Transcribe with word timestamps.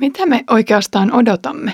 Mitä 0.00 0.26
me 0.26 0.44
oikeastaan 0.50 1.12
odotamme? 1.12 1.72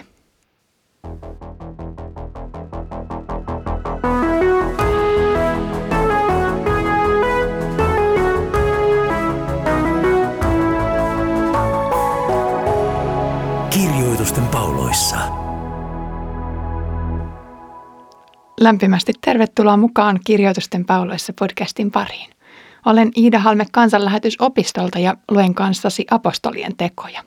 Kirjoitusten 13.70 14.46
pauloissa. 14.46 15.16
Lämpimästi 18.60 19.12
tervetuloa 19.20 19.76
mukaan 19.76 20.20
Kirjoitusten 20.24 20.84
pauloissa 20.84 21.32
podcastin 21.38 21.90
pariin. 21.90 22.30
Olen 22.86 23.10
Iida 23.16 23.38
Halme 23.38 23.66
kansanlähetysopistolta 23.72 24.98
ja 24.98 25.16
luen 25.30 25.54
kanssasi 25.54 26.06
apostolien 26.10 26.76
tekoja. 26.76 27.22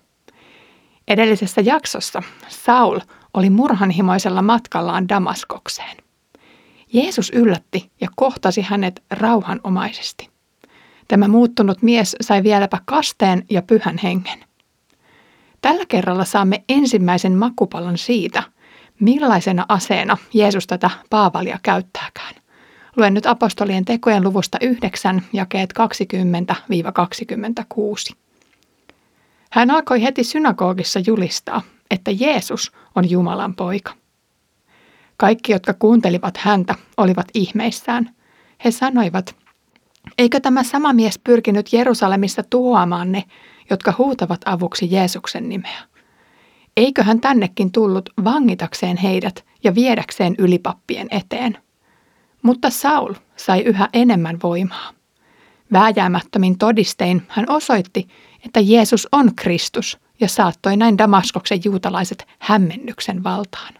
Edellisessä 1.10 1.62
jaksossa 1.62 2.24
Saul 2.48 3.00
oli 3.34 3.50
murhanhimoisella 3.50 4.42
matkallaan 4.42 5.10
Damaskokseen. 5.10 5.98
Jeesus 6.94 7.30
yllätti 7.30 7.92
ja 8.02 8.08
kohtasi 8.16 8.62
hänet 8.62 9.04
rauhanomaisesti. 9.12 10.30
Tämä 11.08 11.28
muuttunut 11.28 11.82
mies 11.82 12.16
sai 12.22 12.44
vieläpä 12.44 12.78
kasteen 12.86 13.46
ja 13.50 13.62
pyhän 13.62 13.98
hengen. 14.04 14.40
Tällä 15.62 15.86
kerralla 15.88 16.26
saamme 16.26 16.64
ensimmäisen 16.70 17.34
makupallon 17.38 17.98
siitä, 17.98 18.44
millaisena 19.00 19.66
aseena 19.70 20.18
Jeesus 20.34 20.68
tätä 20.68 20.90
Paavalia 21.10 21.60
käyttääkään. 21.64 22.36
Luen 22.98 23.14
nyt 23.14 23.26
apostolien 23.26 23.86
tekojen 23.86 24.24
luvusta 24.24 24.58
9, 24.62 25.22
jakeet 25.34 25.74
20-26. 28.14 28.16
Hän 29.50 29.72
alkoi 29.72 30.04
heti 30.04 30.24
synagogissa 30.24 31.00
julistaa, 31.08 31.62
että 31.92 32.12
Jeesus 32.12 32.72
on 32.96 33.10
Jumalan 33.10 33.56
poika. 33.56 33.94
Kaikki, 35.18 35.52
jotka 35.52 35.74
kuuntelivat 35.74 36.38
häntä, 36.38 36.76
olivat 36.98 37.28
ihmeissään. 37.34 38.16
He 38.66 38.72
sanoivat, 38.72 39.36
eikö 40.18 40.40
tämä 40.40 40.64
sama 40.64 40.94
mies 40.94 41.20
pyrkinyt 41.20 41.74
Jerusalemissa 41.74 42.44
tuhoamaan 42.50 43.12
ne, 43.12 43.24
jotka 43.70 43.94
huutavat 43.98 44.42
avuksi 44.46 44.92
Jeesuksen 44.92 45.50
nimeä? 45.50 45.80
Eikö 46.78 47.04
hän 47.04 47.22
tännekin 47.22 47.72
tullut 47.72 48.10
vangitakseen 48.24 48.98
heidät 48.98 49.46
ja 49.64 49.76
viedäkseen 49.76 50.36
ylipappien 50.38 51.08
eteen? 51.12 51.58
Mutta 52.42 52.70
Saul 52.70 53.14
sai 53.36 53.62
yhä 53.62 53.90
enemmän 53.94 54.38
voimaa. 54.44 54.99
Vääjäämättömin 55.74 56.58
todistein 56.58 57.24
hän 57.28 57.46
osoitti, 57.50 58.08
että 58.46 58.60
Jeesus 58.60 59.08
on 59.12 59.36
Kristus 59.36 59.98
ja 60.20 60.28
saattoi 60.28 60.78
näin 60.78 60.98
Damaskoksen 60.98 61.60
juutalaiset 61.64 62.28
hämmennyksen 62.40 63.24
valtaan. 63.24 63.74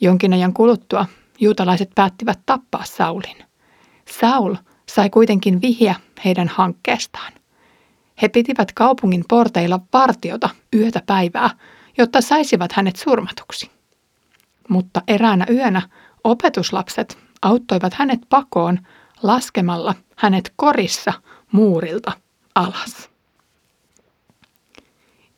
Jonkin 0.00 0.32
ajan 0.32 0.52
kuluttua 0.52 1.06
juutalaiset 1.40 1.90
päättivät 1.94 2.38
tappaa 2.46 2.84
Saulin. 2.84 3.36
Saul 4.10 4.54
sai 4.88 5.10
kuitenkin 5.10 5.60
vihiä 5.60 5.94
heidän 6.24 6.48
hankkeestaan. 6.48 7.32
He 8.22 8.28
pitivät 8.28 8.72
kaupungin 8.72 9.24
porteilla 9.28 9.80
partiota 9.90 10.50
yötä 10.74 11.02
päivää, 11.06 11.50
jotta 11.98 12.20
saisivat 12.20 12.72
hänet 12.72 12.96
surmatuksi. 12.96 13.70
Mutta 14.68 15.02
eräänä 15.08 15.46
yönä 15.50 15.82
opetuslapset 16.24 17.18
auttoivat 17.42 17.94
hänet 17.94 18.20
pakoon 18.28 18.78
laskemalla 19.22 19.94
hänet 20.16 20.52
korissa 20.56 21.12
muurilta 21.52 22.12
alas. 22.54 23.10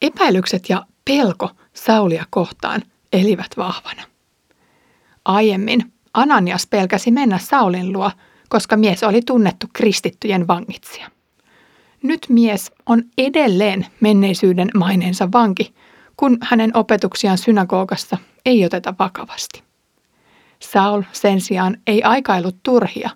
Epäilykset 0.02 0.68
ja 0.68 0.86
pelko 1.04 1.50
Saulia 1.72 2.24
kohtaan 2.30 2.82
elivät 3.12 3.50
vahvana. 3.56 4.02
Aiemmin 5.24 5.92
Ananias 6.14 6.66
pelkäsi 6.66 7.10
mennä 7.10 7.38
Saulin 7.38 7.92
luo, 7.92 8.10
koska 8.48 8.76
mies 8.76 9.02
oli 9.02 9.22
tunnettu 9.22 9.66
kristittyjen 9.72 10.46
vangitsija. 10.46 11.10
Nyt 12.02 12.26
mies 12.28 12.72
on 12.86 13.02
edelleen 13.18 13.86
menneisyyden 14.00 14.70
maineensa 14.74 15.28
vanki, 15.32 15.74
kun 16.16 16.38
hänen 16.42 16.76
opetuksiaan 16.76 17.38
synagogassa 17.38 18.18
ei 18.46 18.64
oteta 18.64 18.94
vakavasti. 18.98 19.62
Saul 20.58 21.02
sen 21.12 21.40
sijaan 21.40 21.76
ei 21.86 22.02
aikailut 22.02 22.56
turhia, 22.62 23.10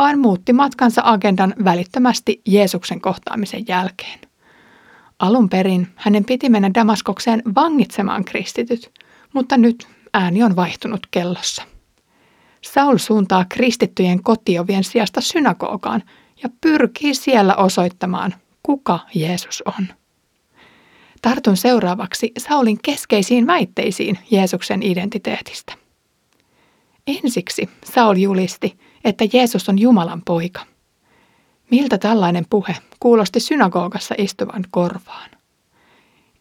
vaan 0.00 0.18
muutti 0.18 0.52
matkansa 0.52 1.02
agendan 1.04 1.54
välittömästi 1.64 2.40
Jeesuksen 2.46 3.00
kohtaamisen 3.00 3.64
jälkeen. 3.68 4.18
Alun 5.18 5.48
perin 5.48 5.88
hänen 5.96 6.24
piti 6.24 6.48
mennä 6.48 6.70
Damaskokseen 6.74 7.42
vangitsemaan 7.54 8.24
kristityt, 8.24 8.90
mutta 9.32 9.56
nyt 9.56 9.88
ääni 10.14 10.42
on 10.42 10.56
vaihtunut 10.56 11.00
kellossa. 11.10 11.62
Saul 12.62 12.98
suuntaa 12.98 13.44
kristittyjen 13.48 14.22
kotiovien 14.22 14.84
sijasta 14.84 15.20
synagogaan 15.20 16.02
ja 16.42 16.48
pyrkii 16.60 17.14
siellä 17.14 17.56
osoittamaan, 17.56 18.34
kuka 18.62 18.98
Jeesus 19.14 19.62
on. 19.66 19.86
Tartun 21.22 21.56
seuraavaksi 21.56 22.32
Saulin 22.38 22.78
keskeisiin 22.82 23.46
väitteisiin 23.46 24.18
Jeesuksen 24.30 24.82
identiteetistä. 24.82 25.72
Ensiksi 27.06 27.68
Saul 27.84 28.16
julisti, 28.16 28.78
että 29.04 29.24
Jeesus 29.32 29.68
on 29.68 29.78
Jumalan 29.78 30.22
poika. 30.24 30.60
Miltä 31.70 31.98
tällainen 31.98 32.46
puhe 32.50 32.76
kuulosti 33.00 33.40
synagogassa 33.40 34.14
istuvan 34.18 34.64
korvaan? 34.70 35.30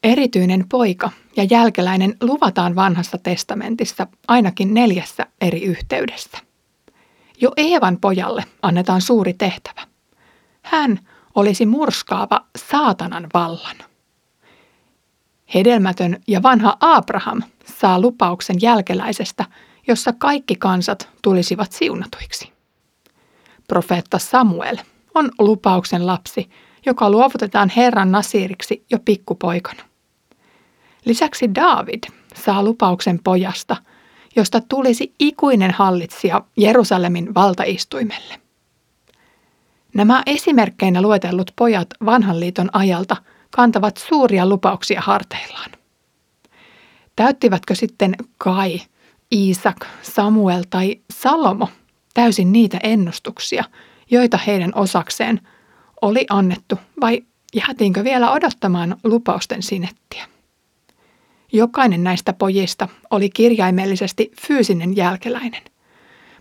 Erityinen 0.03 0.65
poika 0.69 1.09
ja 1.37 1.43
jälkeläinen 1.43 2.15
luvataan 2.21 2.75
vanhassa 2.75 3.17
testamentissa 3.17 4.07
ainakin 4.27 4.73
neljässä 4.73 5.25
eri 5.41 5.63
yhteydessä. 5.63 6.37
Jo 7.41 7.51
Eevan 7.57 7.97
pojalle 8.01 8.43
annetaan 8.61 9.01
suuri 9.01 9.33
tehtävä. 9.33 9.81
Hän 10.61 10.99
olisi 11.35 11.65
murskaava 11.65 12.45
saatanan 12.57 13.27
vallan. 13.33 13.75
Hedelmätön 15.53 16.21
ja 16.27 16.43
vanha 16.43 16.77
Abraham 16.79 17.43
saa 17.65 18.01
lupauksen 18.01 18.55
jälkeläisestä, 18.61 19.45
jossa 19.89 20.13
kaikki 20.13 20.55
kansat 20.55 21.09
tulisivat 21.21 21.71
siunatuiksi. 21.71 22.53
Profeetta 23.67 24.19
Samuel 24.19 24.77
on 25.15 25.31
lupauksen 25.39 26.07
lapsi, 26.07 26.49
joka 26.85 27.09
luovutetaan 27.09 27.71
Herran 27.75 28.11
Nasiriksi 28.11 28.85
jo 28.91 28.99
pikkupoikana. 29.05 29.83
Lisäksi 31.05 31.55
David 31.55 32.03
saa 32.35 32.63
lupauksen 32.63 33.19
pojasta, 33.23 33.75
josta 34.35 34.61
tulisi 34.61 35.13
ikuinen 35.19 35.71
hallitsija 35.71 36.41
Jerusalemin 36.57 37.33
valtaistuimelle. 37.33 38.41
Nämä 39.93 40.23
esimerkkeinä 40.25 41.01
luetellut 41.01 41.51
pojat 41.55 41.87
vanhan 42.05 42.39
liiton 42.39 42.69
ajalta 42.73 43.15
kantavat 43.51 43.97
suuria 43.97 44.49
lupauksia 44.49 45.01
harteillaan. 45.01 45.71
Täyttivätkö 47.15 47.75
sitten 47.75 48.15
Kai, 48.37 48.81
Iisak, 49.35 49.85
Samuel 50.01 50.63
tai 50.69 50.99
Salomo 51.11 51.69
täysin 52.13 52.51
niitä 52.51 52.79
ennustuksia, 52.83 53.63
joita 54.11 54.37
heidän 54.37 54.71
osakseen 54.75 55.41
oli 56.01 56.25
annettu, 56.29 56.79
vai 57.01 57.23
jäätiinkö 57.55 58.03
vielä 58.03 58.31
odottamaan 58.31 58.97
lupausten 59.03 59.63
sinettiä? 59.63 60.25
Jokainen 61.53 62.03
näistä 62.03 62.33
pojista 62.33 62.87
oli 63.09 63.29
kirjaimellisesti 63.29 64.31
fyysinen 64.47 64.95
jälkeläinen, 64.95 65.63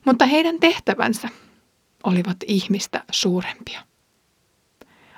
mutta 0.05 0.27
heidän 0.27 0.61
tehtävänsä 0.61 1.29
olivat 2.05 2.37
ihmistä 2.47 3.05
suurempia. 3.11 3.81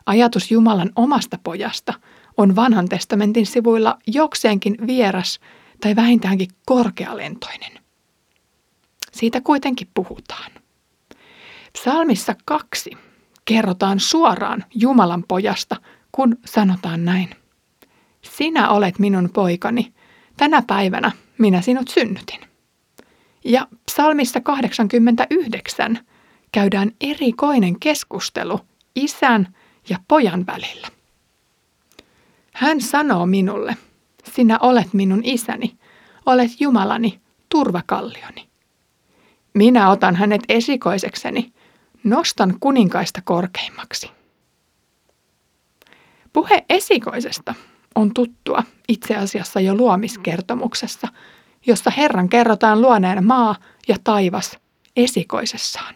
Ajatus 0.06 0.50
Jumalan 0.50 0.90
omasta 0.96 1.38
pojasta 1.44 1.94
on 2.36 2.56
vanhan 2.56 2.88
testamentin 2.88 3.46
sivuilla 3.46 3.98
jokseenkin 4.06 4.76
vieras 4.86 5.40
tai 5.80 5.96
vähintäänkin 5.96 6.48
korkealentoinen. 6.66 7.72
Siitä 9.12 9.40
kuitenkin 9.40 9.88
puhutaan. 9.94 10.50
Psalmissa 11.72 12.34
kaksi 12.44 12.90
kerrotaan 13.44 14.00
suoraan 14.00 14.64
Jumalan 14.74 15.24
pojasta, 15.28 15.76
kun 16.12 16.36
sanotaan 16.44 17.04
näin. 17.04 17.30
Sinä 18.22 18.70
olet 18.70 18.98
minun 18.98 19.30
poikani, 19.34 19.92
tänä 20.36 20.62
päivänä 20.66 21.12
minä 21.38 21.60
sinut 21.60 21.88
synnytin. 21.88 22.40
Ja 23.44 23.68
psalmissa 23.86 24.40
89 24.40 25.98
käydään 26.52 26.92
erikoinen 27.00 27.80
keskustelu 27.80 28.60
isän 28.94 29.54
ja 29.88 29.98
pojan 30.08 30.46
välillä. 30.46 30.88
Hän 32.54 32.80
sanoo 32.80 33.26
minulle, 33.26 33.76
sinä 34.24 34.58
olet 34.58 34.94
minun 34.94 35.20
isäni, 35.24 35.76
olet 36.26 36.50
Jumalani, 36.60 37.20
turvakallioni. 37.48 38.48
Minä 39.54 39.90
otan 39.90 40.16
hänet 40.16 40.42
esikoisekseni, 40.48 41.52
nostan 42.04 42.54
kuninkaista 42.60 43.22
korkeimmaksi. 43.24 44.10
Puhe 46.32 46.64
esikoisesta 46.68 47.54
on 47.94 48.14
tuttua 48.14 48.62
itse 48.88 49.16
asiassa 49.16 49.60
jo 49.60 49.74
luomiskertomuksessa, 49.74 51.08
jossa 51.66 51.90
Herran 51.90 52.28
kerrotaan 52.28 52.82
luoneen 52.82 53.26
maa 53.26 53.56
ja 53.88 53.96
taivas 54.04 54.58
esikoisessaan. 54.96 55.94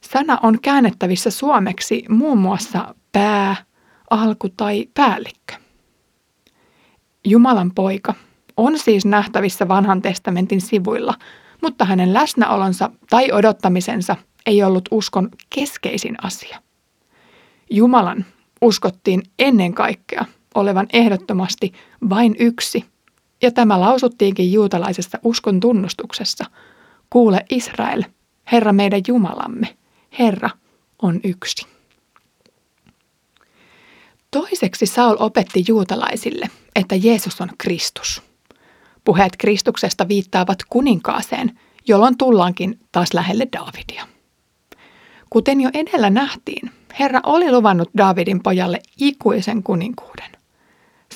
Sana 0.00 0.38
on 0.42 0.60
käännettävissä 0.60 1.30
suomeksi 1.30 2.04
muun 2.08 2.38
muassa 2.38 2.94
pää, 3.12 3.56
alku 4.10 4.48
tai 4.48 4.88
päällikkö. 4.94 5.54
Jumalan 7.24 7.70
poika 7.74 8.14
on 8.56 8.78
siis 8.78 9.06
nähtävissä 9.06 9.68
vanhan 9.68 10.02
testamentin 10.02 10.60
sivuilla, 10.60 11.14
mutta 11.62 11.84
hänen 11.84 12.14
läsnäolonsa 12.14 12.90
tai 13.10 13.32
odottamisensa 13.32 14.16
ei 14.46 14.62
ollut 14.62 14.88
uskon 14.90 15.28
keskeisin 15.50 16.14
asia. 16.22 16.62
Jumalan 17.70 18.24
uskottiin 18.60 19.22
ennen 19.38 19.74
kaikkea 19.74 20.24
olevan 20.54 20.86
ehdottomasti 20.92 21.72
vain 22.10 22.36
yksi, 22.38 22.84
ja 23.42 23.50
tämä 23.50 23.80
lausuttiinkin 23.80 24.52
juutalaisessa 24.52 25.18
uskon 25.24 25.60
tunnustuksessa. 25.60 26.44
Kuule 27.10 27.44
Israel, 27.50 28.02
Herra 28.52 28.72
meidän 28.72 29.00
Jumalamme, 29.08 29.76
Herra 30.18 30.50
on 31.02 31.20
yksi. 31.24 31.71
Toiseksi 34.32 34.86
Saul 34.86 35.16
opetti 35.18 35.64
juutalaisille, 35.68 36.50
että 36.76 36.94
Jeesus 36.94 37.40
on 37.40 37.48
Kristus. 37.58 38.22
Puheet 39.04 39.32
Kristuksesta 39.38 40.08
viittaavat 40.08 40.58
kuninkaaseen, 40.68 41.58
jolloin 41.88 42.18
tullaankin 42.18 42.78
taas 42.92 43.14
lähelle 43.14 43.48
Davidia. 43.52 44.06
Kuten 45.30 45.60
jo 45.60 45.70
edellä 45.74 46.10
nähtiin, 46.10 46.70
Herra 46.98 47.20
oli 47.22 47.52
luvannut 47.52 47.90
Davidin 47.98 48.42
pojalle 48.42 48.80
ikuisen 49.00 49.62
kuninkuuden. 49.62 50.30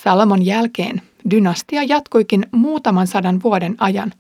Salomon 0.03 0.47
jälkeen 0.47 1.03
dynastia 1.31 1.83
jatkuikin 1.83 2.47
muutaman 2.53 3.07
sadan 3.07 3.43
vuoden 3.43 3.77
ajan, 3.79 4.13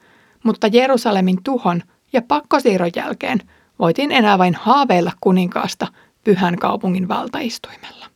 mutta 0.45 0.67
Jerusalemin 0.67 1.43
tuhon 1.45 1.83
ja 2.13 2.23
pakkosiirron 2.23 2.91
jälkeen 2.97 3.39
voitiin 3.79 4.13
enää 4.13 4.39
vain 4.39 4.55
haaveilla 4.55 5.13
kuninkaasta 5.21 5.87
pyhän 6.25 6.59
kaupungin 6.59 7.09
valtaistuimella. 7.09 8.16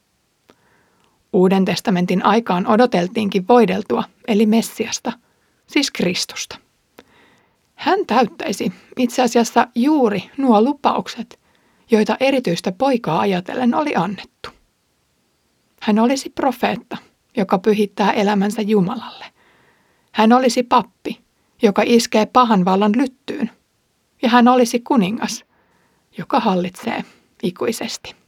Uuden 1.32 1.64
testamentin 1.64 2.24
aikaan 2.24 2.66
odoteltiinkin 2.66 3.48
voideltua, 3.48 4.04
eli 4.28 4.46
Messiasta, 4.46 5.12
siis 5.66 5.90
Kristusta. 5.90 6.56
Hän 7.74 8.06
täyttäisi 8.06 8.72
itse 8.98 9.22
asiassa 9.22 9.66
juuri 9.74 10.30
nuo 10.36 10.62
lupaukset, 10.62 11.40
joita 11.90 12.16
erityistä 12.20 12.72
poikaa 12.72 13.20
ajatellen 13.20 13.74
oli 13.74 13.96
annettu. 13.96 14.50
Hän 15.80 15.98
olisi 15.98 16.30
profeetta, 16.30 16.96
joka 17.36 17.58
pyhittää 17.58 18.12
elämänsä 18.12 18.62
Jumalalle. 18.62 19.24
Hän 20.12 20.32
olisi 20.32 20.62
pappi, 20.62 21.20
joka 21.62 21.82
iskee 21.86 22.26
pahan 22.26 22.64
vallan 22.64 22.92
lyttyyn. 22.96 23.50
Ja 24.22 24.28
hän 24.28 24.48
olisi 24.48 24.80
kuningas, 24.80 25.44
joka 26.18 26.40
hallitsee 26.40 27.04
ikuisesti. 27.42 28.19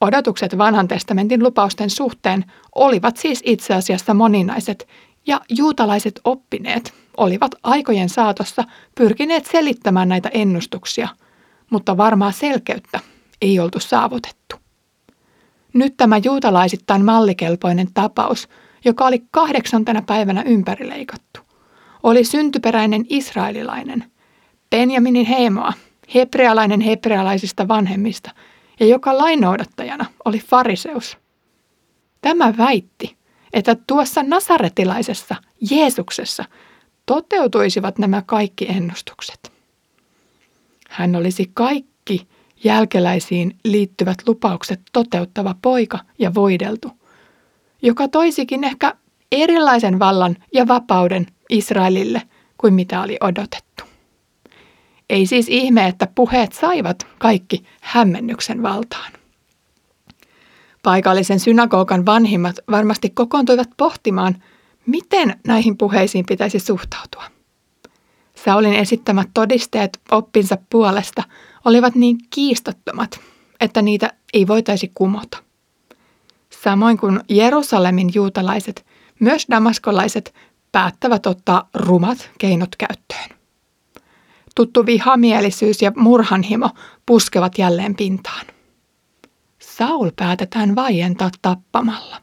Odotukset 0.00 0.58
vanhan 0.58 0.88
testamentin 0.88 1.42
lupausten 1.42 1.90
suhteen 1.90 2.44
olivat 2.74 3.16
siis 3.16 3.42
itse 3.44 3.74
asiassa 3.74 4.14
moninaiset, 4.14 4.88
ja 5.26 5.40
juutalaiset 5.48 6.20
oppineet 6.24 6.94
olivat 7.16 7.54
aikojen 7.62 8.08
saatossa 8.08 8.64
pyrkineet 8.94 9.46
selittämään 9.46 10.08
näitä 10.08 10.30
ennustuksia– 10.32 11.08
mutta 11.70 11.96
varmaa 11.96 12.32
selkeyttä 12.32 13.00
ei 13.42 13.58
oltu 13.58 13.80
saavutettu. 13.80 14.56
Nyt 15.72 15.94
tämä 15.96 16.16
juutalaisittain 16.24 17.04
mallikelpoinen 17.04 17.88
tapaus, 17.94 18.48
joka 18.84 19.06
oli 19.06 19.22
kahdeksantena 19.30 20.02
päivänä 20.02 20.42
ympärileikattu, 20.42 21.40
oli 22.02 22.24
syntyperäinen 22.24 23.04
israelilainen, 23.08 24.04
Benjaminin 24.70 25.26
heimoa, 25.26 25.72
hebrealainen 26.14 26.80
hebrealaisista 26.80 27.68
vanhemmista 27.68 28.30
ja 28.80 28.86
joka 28.86 29.18
lainoudattajana 29.18 30.06
oli 30.24 30.38
fariseus. 30.38 31.18
Tämä 32.20 32.56
väitti, 32.56 33.16
että 33.52 33.76
tuossa 33.86 34.22
nasaretilaisessa 34.22 35.36
Jeesuksessa 35.70 36.44
toteutuisivat 37.06 37.98
nämä 37.98 38.22
kaikki 38.26 38.66
ennustukset. 38.68 39.52
Hän 40.88 41.16
olisi 41.16 41.50
kaikki 41.54 42.28
jälkeläisiin 42.64 43.56
liittyvät 43.64 44.16
lupaukset 44.26 44.80
toteuttava 44.92 45.54
poika 45.62 45.98
ja 46.18 46.34
voideltu, 46.34 46.90
joka 47.82 48.08
toisikin 48.08 48.64
ehkä 48.64 48.94
erilaisen 49.32 49.98
vallan 49.98 50.36
ja 50.54 50.68
vapauden 50.68 51.26
Israelille 51.48 52.22
kuin 52.58 52.74
mitä 52.74 53.02
oli 53.02 53.16
odotettu. 53.20 53.84
Ei 55.10 55.26
siis 55.26 55.46
ihme, 55.48 55.86
että 55.86 56.08
puheet 56.14 56.52
saivat 56.52 57.06
kaikki 57.18 57.64
hämmennyksen 57.80 58.62
valtaan. 58.62 59.12
Paikallisen 60.82 61.40
synagogan 61.40 62.06
vanhimmat 62.06 62.56
varmasti 62.70 63.10
kokoontuivat 63.10 63.68
pohtimaan, 63.76 64.42
miten 64.86 65.40
näihin 65.46 65.76
puheisiin 65.76 66.26
pitäisi 66.28 66.58
suhtautua. 66.58 67.24
Saulin 68.34 68.74
esittämät 68.74 69.28
todisteet 69.34 70.00
oppinsa 70.10 70.58
puolesta 70.70 71.22
olivat 71.64 71.94
niin 71.94 72.18
kiistattomat, 72.30 73.20
että 73.60 73.82
niitä 73.82 74.12
ei 74.34 74.46
voitaisi 74.46 74.90
kumota. 74.94 75.38
Samoin 76.62 76.98
kuin 76.98 77.20
Jerusalemin 77.28 78.10
juutalaiset, 78.14 78.86
myös 79.20 79.46
damaskolaiset 79.50 80.34
päättävät 80.72 81.26
ottaa 81.26 81.68
rumat 81.74 82.30
keinot 82.38 82.76
käyttöön. 82.76 83.35
Tuttu 84.56 84.86
vihamielisyys 84.86 85.82
ja 85.82 85.92
murhanhimo 85.96 86.70
puskevat 87.06 87.58
jälleen 87.58 87.94
pintaan. 87.94 88.46
Saul 89.58 90.10
päätetään 90.16 90.74
vaientaa 90.74 91.30
tappamalla. 91.42 92.16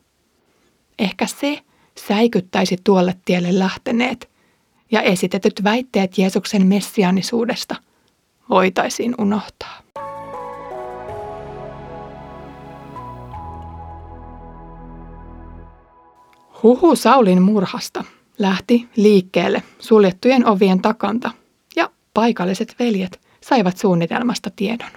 Ehkä 1.00 1.28
se 1.28 1.60
säikyttäisi 2.08 2.78
tuolle 2.84 3.16
tielle 3.26 3.60
lähteneet 3.60 4.30
ja 4.92 5.02
esitetyt 5.02 5.64
väitteet 5.64 6.18
Jeesuksen 6.18 6.68
messianisuudesta 6.68 7.76
voitaisiin 8.50 9.16
unohtaa. 9.18 9.78
Huhu 16.64 16.96
Saulin 16.96 17.42
murhasta 17.42 18.04
lähti 18.40 18.88
liikkeelle 18.96 19.64
suljettujen 19.80 20.48
ovien 20.48 20.82
takanta 20.82 21.32
paikalliset 22.14 22.76
veljet 22.80 23.22
saivat 23.42 23.78
suunnitelmasta 23.78 24.50
tiedon. 24.56 24.92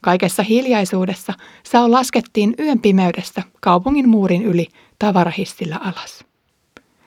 Kaikessa 0.00 0.42
hiljaisuudessa 0.42 1.32
Saul 1.62 1.92
laskettiin 1.92 2.54
yön 2.58 2.78
pimeydessä 2.78 3.42
kaupungin 3.60 4.08
muurin 4.08 4.42
yli 4.42 4.68
tavarahissillä 4.98 5.76
alas. 5.76 6.24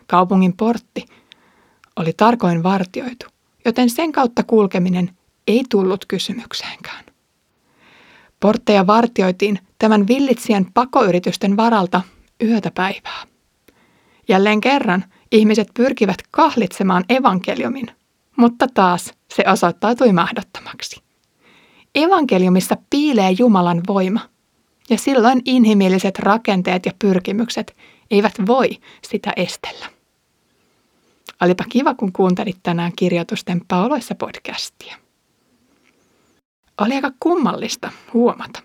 Kaupungin 0.07 0.57
portti 0.57 1.05
oli 1.95 2.13
tarkoin 2.17 2.63
vartioitu, 2.63 3.25
joten 3.65 3.89
sen 3.89 4.11
kautta 4.11 4.43
kulkeminen 4.43 5.11
ei 5.47 5.63
tullut 5.69 6.05
kysymykseenkään. 6.07 7.05
Portteja 8.39 8.87
vartioitiin 8.87 9.59
tämän 9.79 10.07
villitsijän 10.07 10.65
pakoyritysten 10.73 11.57
varalta 11.57 12.01
yötä 12.43 12.71
päivää. 12.71 13.23
Jälleen 14.27 14.61
kerran 14.61 15.05
ihmiset 15.31 15.67
pyrkivät 15.73 16.17
kahlitsemaan 16.31 17.03
evankeliumin, 17.09 17.91
mutta 18.35 18.67
taas 18.73 19.13
se 19.33 19.43
osoittautui 19.47 20.11
mahdottomaksi. 20.13 21.01
Evankeliumissa 21.95 22.77
piilee 22.89 23.31
Jumalan 23.39 23.81
voima, 23.87 24.19
ja 24.89 24.97
silloin 24.97 25.41
inhimilliset 25.45 26.19
rakenteet 26.19 26.85
ja 26.85 26.91
pyrkimykset 26.99 27.75
eivät 28.11 28.33
voi 28.47 28.69
sitä 29.01 29.33
estellä. 29.35 29.85
Olipa 31.41 31.63
kiva, 31.69 31.93
kun 31.93 32.13
kuuntelit 32.13 32.57
tänään 32.63 32.91
kirjoitusten 32.95 33.61
pauloissa 33.67 34.15
podcastia. 34.15 34.95
Oli 36.81 36.95
aika 36.95 37.11
kummallista 37.19 37.91
huomata, 38.13 38.61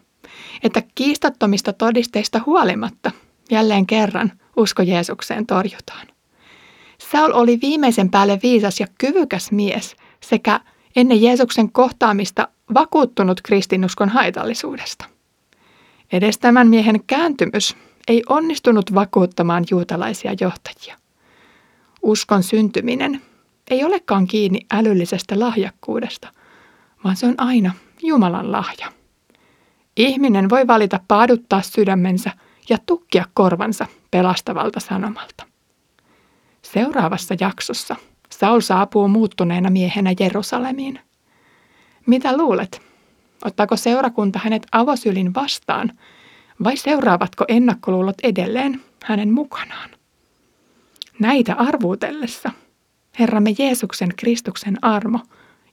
että 0.63 0.83
kiistattomista 0.95 1.73
todisteista 1.73 2.41
huolimatta 2.47 3.11
jälleen 3.51 3.87
kerran 3.87 4.33
usko 4.57 4.83
Jeesukseen 4.83 5.47
torjutaan. 5.47 6.07
Saul 7.13 7.33
oli 7.35 7.59
viimeisen 7.63 8.11
päälle 8.11 8.39
viisas 8.43 8.81
ja 8.81 8.87
kyvykäs 8.99 9.53
mies 9.53 9.97
sekä 10.23 10.61
ennen 10.97 11.23
Jeesuksen 11.23 11.73
kohtaamista 11.73 12.49
vakuuttunut 12.75 13.41
kristinuskon 13.41 14.09
haitallisuudesta. 14.09 15.05
Edes 16.13 16.39
tämän 16.39 16.69
miehen 16.69 17.05
kääntymys 17.07 17.77
ei 18.09 18.23
onnistunut 18.29 18.95
vakuuttamaan 18.95 19.65
juutalaisia 19.71 20.35
johtajia. 20.41 20.97
Uskon 22.03 22.43
syntyminen 22.43 23.23
ei 23.71 23.85
olekaan 23.85 24.27
kiinni 24.27 24.61
älyllisestä 24.73 25.41
lahjakkuudesta, 25.41 26.29
vaan 27.05 27.17
se 27.17 27.27
on 27.27 27.35
aina 27.39 27.73
Jumalan 28.03 28.53
lahja. 28.53 28.93
Ihminen 29.97 30.51
voi 30.51 30.67
valita 30.67 31.01
paaduttaa 31.09 31.63
sydämensä 31.63 32.31
ja 32.69 32.79
tukkia 32.87 33.25
korvansa 33.35 33.87
pelastavalta 34.11 34.81
sanomalta. 34.81 35.50
Seuraavassa 36.73 37.35
jaksossa 37.41 37.97
Saul 38.31 38.61
saapuu 38.61 39.09
muuttuneena 39.09 39.71
miehenä 39.71 40.15
Jerusalemiin. 40.21 41.01
Mitä 42.07 42.37
luulet? 42.37 42.83
Ottaako 43.45 43.77
seurakunta 43.77 44.39
hänet 44.45 44.67
avosylin 44.73 45.35
vastaan 45.35 45.99
vai 46.65 46.77
seuraavatko 46.77 47.45
ennakkoluulot 47.49 48.17
edelleen 48.23 48.81
hänen 49.05 49.33
mukanaan? 49.33 49.91
Näitä 51.19 51.55
arvuutellessa 51.55 52.51
Herramme 53.19 53.55
Jeesuksen 53.59 54.13
Kristuksen 54.17 54.85
armo, 54.85 55.19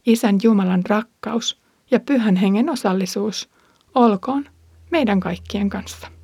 Isän 0.06 0.38
Jumalan 0.44 0.84
rakkaus 0.90 1.62
ja 1.92 2.00
Pyhän 2.00 2.36
Hengen 2.36 2.70
osallisuus 2.70 3.50
olkoon 3.96 4.46
meidän 4.92 5.20
kaikkien 5.20 5.70
kanssa. 5.70 6.17